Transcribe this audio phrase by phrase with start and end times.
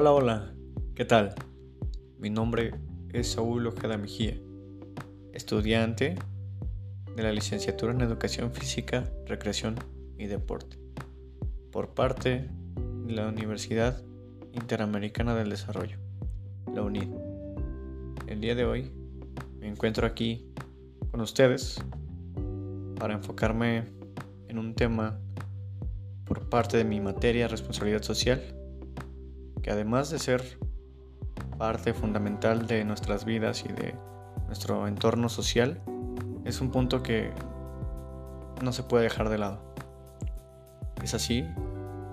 [0.00, 0.54] Hola, hola,
[0.94, 1.34] ¿qué tal?
[2.20, 2.72] Mi nombre
[3.12, 4.38] es Saúl Ojeda Mejía,
[5.32, 6.14] estudiante
[7.16, 9.74] de la licenciatura en Educación Física, Recreación
[10.16, 10.78] y Deporte,
[11.72, 12.48] por parte
[13.06, 14.00] de la Universidad
[14.52, 15.98] Interamericana del Desarrollo,
[16.72, 17.08] la UNID.
[18.28, 18.92] El día de hoy
[19.58, 20.46] me encuentro aquí
[21.10, 21.82] con ustedes
[23.00, 23.86] para enfocarme
[24.46, 25.18] en un tema
[26.24, 28.57] por parte de mi materia responsabilidad social
[29.62, 30.58] que además de ser
[31.58, 33.94] parte fundamental de nuestras vidas y de
[34.46, 35.80] nuestro entorno social,
[36.44, 37.32] es un punto que
[38.62, 39.74] no se puede dejar de lado.
[41.02, 41.44] Es así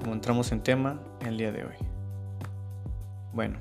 [0.00, 1.76] como entramos en tema el día de hoy.
[3.32, 3.58] Bueno,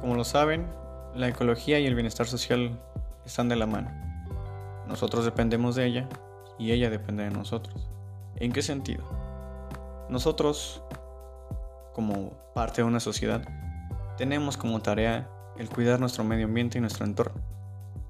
[0.00, 0.66] como lo saben,
[1.14, 2.80] la ecología y el bienestar social
[3.24, 3.90] están de la mano.
[4.86, 6.08] Nosotros dependemos de ella
[6.58, 7.88] y ella depende de nosotros.
[8.36, 9.04] ¿En qué sentido?
[10.08, 10.82] Nosotros
[11.92, 13.42] como parte de una sociedad,
[14.16, 17.40] tenemos como tarea el cuidar nuestro medio ambiente y nuestro entorno,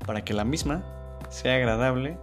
[0.06, 0.84] para que la misma
[1.28, 2.18] sea agradable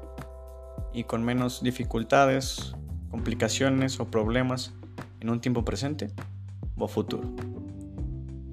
[0.93, 2.75] y con menos dificultades,
[3.11, 4.73] complicaciones o problemas
[5.19, 6.11] en un tiempo presente
[6.77, 7.29] o futuro.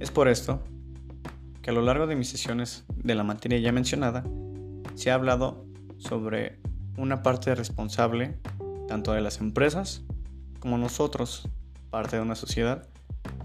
[0.01, 0.63] Es por esto
[1.63, 4.25] que a lo largo de mis sesiones de la materia ya mencionada,
[4.95, 5.65] se ha hablado
[5.99, 6.61] sobre
[6.97, 8.39] una parte responsable
[8.89, 10.05] tanto de las empresas
[10.61, 11.49] como nosotros,
[11.91, 12.89] parte de una sociedad,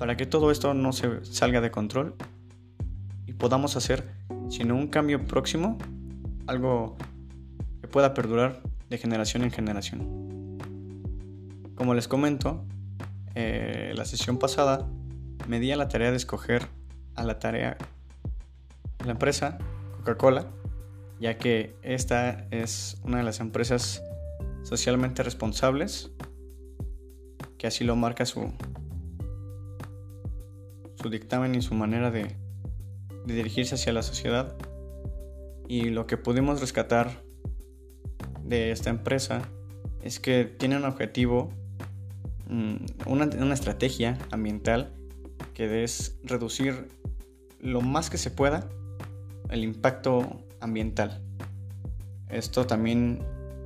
[0.02, 2.16] para que todo esto no se salga de control
[3.28, 4.10] y podamos hacer,
[4.50, 5.78] sino un cambio próximo,
[6.48, 6.98] algo
[7.82, 10.58] que pueda perdurar de generación en generación.
[11.76, 12.66] Como les comento,
[13.36, 14.90] eh, la sesión pasada
[15.48, 16.68] me di a la tarea de escoger
[17.14, 17.78] a la tarea
[19.06, 19.60] la empresa
[19.98, 20.48] Coca-Cola,
[21.20, 24.02] ya que esta es una de las empresas
[24.64, 26.10] socialmente responsables,
[27.60, 28.52] que así lo marca su,
[31.02, 32.36] su dictamen y su manera de,
[33.26, 34.56] dirigirse hacia la sociedad.
[35.68, 37.24] Y lo que pudimos rescatar
[38.44, 39.42] de esta empresa
[40.02, 41.52] es que tiene un objetivo,
[42.48, 42.76] mm,
[43.06, 44.92] una, una, estrategia ambiental
[45.54, 46.90] que es reducir
[47.60, 48.68] lo más que se pueda
[49.50, 51.22] el impacto ambiental.
[52.30, 53.20] Esto también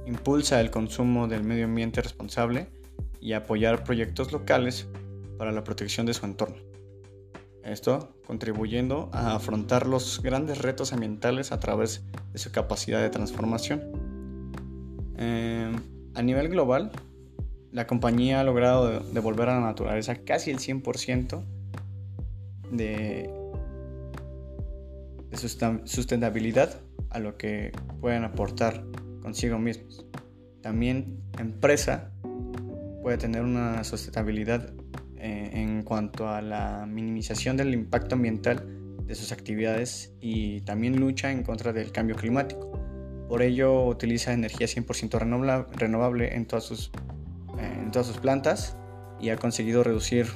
[0.06, 2.68] impulsa el consumo del medio ambiente responsable
[3.22, 4.88] y apoyar proyectos locales
[5.38, 6.75] para la protección de su entorno.
[7.66, 13.82] Esto contribuyendo a afrontar los grandes retos ambientales a través de su capacidad de transformación.
[15.18, 15.76] Em,
[16.14, 16.92] a nivel global,
[17.72, 21.44] la compañía ha logrado devolver a la naturaleza casi el 100%
[22.72, 23.32] de,
[25.32, 25.38] de
[25.86, 28.86] sustentabilidad a lo que pueden aportar
[29.24, 30.06] consigo mismos.
[30.62, 32.12] También empresa
[33.02, 34.72] puede tener una sustentabilidad
[35.18, 38.66] eh, en cuanto a la minimización del impacto ambiental
[39.06, 42.72] de sus actividades y también lucha en contra del cambio climático.
[43.30, 46.92] Por ello utiliza energía 100% renovable en todas, sus,
[47.58, 48.78] eh, en todas sus plantas
[49.20, 50.28] y ha conseguido reducir,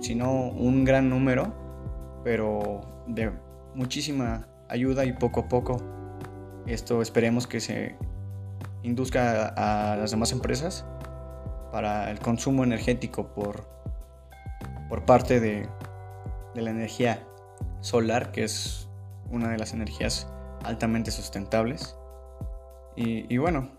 [0.00, 1.54] si no un gran número,
[2.24, 3.32] pero de
[3.74, 5.76] muchísima ayuda y poco a poco
[6.66, 7.96] esto esperemos que se
[8.82, 10.86] induzca a las demás empresas
[11.72, 13.66] para el consumo energético por,
[14.88, 15.68] por parte de,
[16.54, 17.26] la energía
[17.80, 18.90] solar, que es
[19.30, 20.28] una de las energías
[20.64, 21.96] altamente sustentables.
[22.94, 23.70] Y, bueno,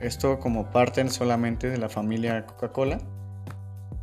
[0.00, 2.98] esto como parte solamente de la familia Coca-Cola,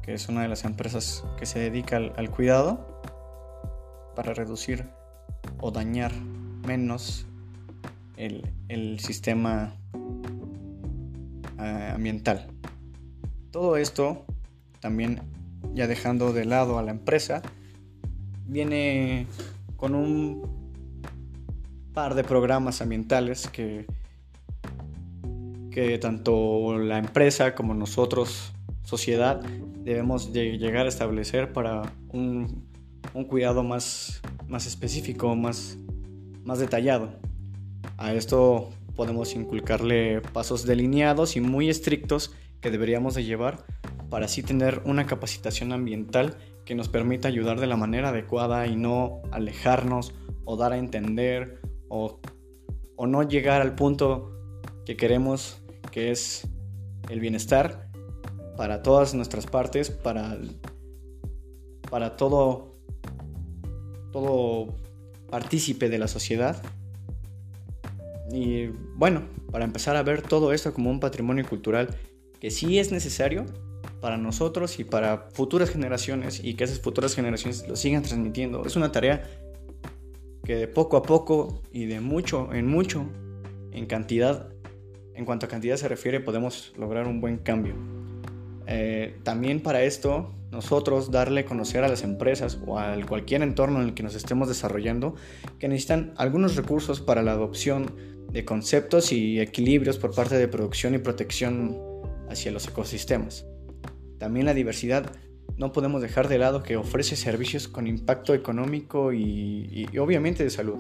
[0.02, 3.02] que es una de las empresas que se dedica al, cuidado
[4.16, 4.88] para reducir
[5.60, 6.14] o dañar
[6.66, 7.28] menos
[8.16, 9.76] el, sistema
[11.60, 12.55] eh, ambiental.
[13.56, 14.26] Todo esto,
[14.82, 15.22] también
[15.74, 17.42] ya dejando de lado a la empresa,
[18.46, 19.28] viene
[19.78, 20.74] con un
[21.94, 23.86] par de programas ambientales que,
[25.72, 28.52] que tanto la empresa como nosotros,
[28.84, 29.40] sociedad,
[29.86, 32.68] debemos llegar a establecer para un,
[33.30, 35.78] cuidado más, más específico, más,
[36.44, 37.10] más detallado.
[37.96, 43.66] A esto podemos inculcarle pasos delineados y muy estrictos que deberíamos de llevar
[44.10, 48.76] para así tener una capacitación ambiental que nos permita ayudar de la manera adecuada y
[48.76, 50.14] no alejarnos
[50.46, 52.20] o dar a entender o,
[52.98, 54.32] no llegar al punto
[54.86, 55.62] que queremos
[55.92, 56.48] que es
[57.10, 57.90] el bienestar
[58.58, 60.38] para todas nuestras partes, para,
[61.90, 62.78] para todo,
[64.12, 64.76] todo
[65.30, 66.64] partícipe de la sociedad.
[68.32, 71.96] Y bueno, para empezar a ver todo esto como un patrimonio cultural
[72.40, 73.46] que sí es necesario
[74.02, 78.66] para nosotros y para futuras generaciones y que esas futuras generaciones lo sigan transmitiendo.
[78.66, 79.28] Es una tarea
[80.44, 83.06] que de poco a poco y de mucho en mucho,
[83.72, 84.50] en cantidad,
[85.16, 87.76] en cuanto a cantidad se refiere, podemos lograr un buen cambio.
[88.68, 93.82] Eh, también para esto, nosotros darle a conocer a las empresas o a cualquier entorno
[93.82, 95.16] en el que nos estemos desarrollando
[95.60, 97.92] que necesitan algunos recursos para la adopción
[98.32, 101.95] de conceptos y equilibrios por parte de producción y protección
[102.30, 103.46] hacia los ecosistemas.
[104.18, 105.12] También la diversidad
[105.58, 110.78] no podemos dejar de lado que ofrece servicios con impacto económico y, obviamente de salud.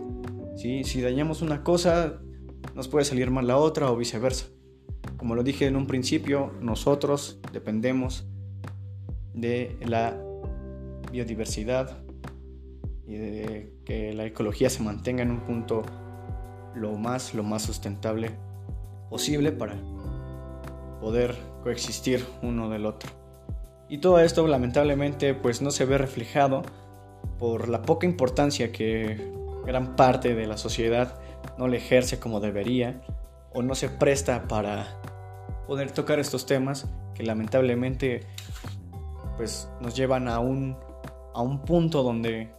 [0.57, 2.21] Si dañamos una cosa,
[2.73, 4.47] nos puede salir mal la otra o viceversa.
[5.17, 8.27] Como lo dije en un principio, nosotros dependemos
[9.33, 10.17] de la
[11.11, 12.03] biodiversidad
[13.07, 15.83] y de que la ecología se mantenga en un punto
[16.75, 18.31] lo más, lo más sustentable
[19.09, 19.75] posible para
[21.05, 23.11] poder coexistir uno del otro.
[23.87, 26.63] Y todo esto lamentablemente pues no se ve reflejado
[27.37, 29.31] por la poca importancia que
[29.67, 31.19] gran parte de la sociedad
[31.59, 33.03] no le ejerce como debería
[33.53, 34.99] o no se presta para
[35.67, 38.21] poder tocar estos temas que lamentablemente
[39.37, 40.75] pues nos llevan a un,
[41.35, 42.51] a un punto donde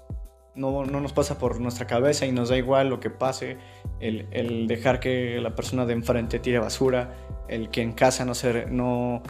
[0.57, 3.59] no, nos pasa por nuestra cabeza y nos da igual lo que pase,
[4.01, 7.15] el, dejar que la persona de enfrente tire basura,
[7.49, 9.23] el que en casa no se, no,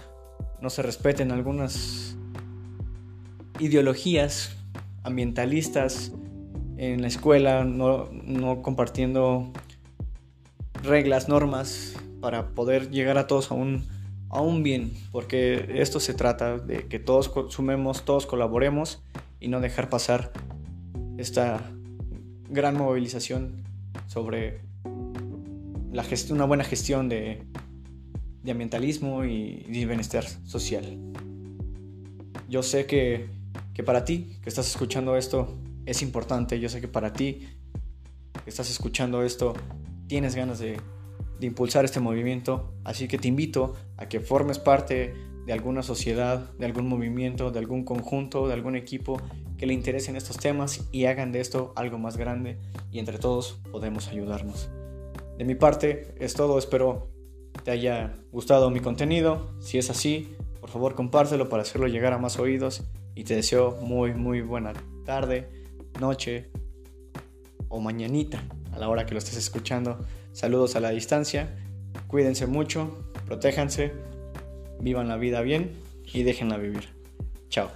[0.61, 2.17] no se respeten algunas
[3.59, 4.57] ideologías
[5.03, 6.13] ambientalistas
[6.77, 9.51] en la escuela, no, no compartiendo
[10.83, 13.85] reglas, normas para poder llegar a todos a un,
[14.29, 19.03] a un bien, porque esto se trata de que todos consumemos, todos colaboremos
[19.41, 20.33] y no dejar pasar
[21.19, 21.73] esta
[22.49, 23.65] gran movilización
[24.07, 24.61] sobre
[26.31, 27.43] una buena gestión de,
[28.43, 30.99] de ambientalismo y de bienestar social.
[32.49, 33.29] Yo sé que,
[33.75, 37.49] que para ti que estás escuchando esto es importante, yo sé que para ti
[38.45, 39.55] que estás escuchando esto
[40.07, 40.79] tienes ganas de
[41.41, 45.15] impulsar este movimiento, así que te invito a que formes parte
[45.47, 49.21] de alguna sociedad, de algún movimiento, de algún conjunto, de algún equipo
[49.57, 52.59] que le interesen estos temas y hagan de esto algo más grande
[52.91, 54.69] y entre todos podemos ayudarnos.
[55.39, 57.11] De mi parte es todo, espero
[57.65, 62.19] te haya gustado mi contenido, si es así, por favor compártelo para hacerlo llegar a
[62.19, 64.73] más oídos y te deseo muy muy buena
[65.05, 65.49] tarde,
[66.01, 66.51] noche
[67.69, 68.43] o mañanita
[68.73, 69.99] a la hora que lo estés escuchando.
[70.33, 71.57] Saludos a la distancia,
[72.07, 73.93] cuídense mucho, protéjanse,
[74.81, 75.73] vivan la vida bien
[76.13, 76.89] y déjenla vivir.
[77.49, 77.71] Chao.